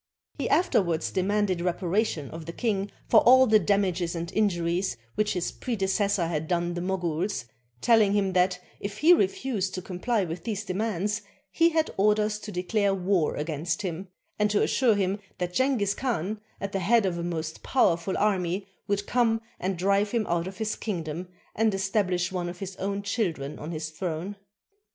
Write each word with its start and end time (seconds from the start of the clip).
He 0.39 0.49
afterwards 0.49 1.11
demanded 1.11 1.61
reparation 1.61 2.31
of 2.31 2.47
the 2.47 2.51
king 2.53 2.89
for 3.07 3.19
all 3.19 3.45
the 3.45 3.59
damages 3.59 4.15
and 4.15 4.31
injuries 4.33 4.97
which 5.13 5.33
his 5.33 5.51
predeces 5.51 6.13
sor 6.15 6.25
had 6.25 6.47
done 6.47 6.73
the 6.73 6.81
Moguls, 6.81 7.45
telHng 7.83 8.13
him 8.13 8.33
that, 8.33 8.59
if 8.79 8.97
he 8.97 9.13
refused 9.13 9.75
to 9.75 9.81
comply 9.83 10.25
with 10.25 10.43
these 10.43 10.65
demands, 10.65 11.21
he 11.51 11.69
had 11.69 11.91
orders 11.97 12.39
to 12.39 12.51
declare 12.51 12.95
war 12.95 13.35
against 13.35 13.83
him, 13.83 14.07
and 14.39 14.49
to 14.49 14.63
assure 14.63 14.95
him 14.95 15.19
that 15.37 15.53
Jenghiz 15.53 15.93
Khan, 15.95 16.41
at 16.59 16.71
the 16.71 16.79
head 16.79 17.05
of 17.05 17.19
a 17.19 17.23
most 17.23 17.61
powerful 17.61 18.17
army, 18.17 18.65
would 18.87 19.05
come 19.05 19.39
and 19.59 19.77
drive 19.77 20.09
him 20.09 20.25
out 20.25 20.47
of 20.47 20.57
his 20.57 20.75
kingdom 20.75 21.27
and 21.53 21.71
estabHsh 21.73 22.31
one 22.31 22.49
of 22.49 22.57
his 22.57 22.75
own 22.77 23.03
children 23.03 23.59
on 23.59 23.69
his 23.71 23.91
throne. 23.91 24.35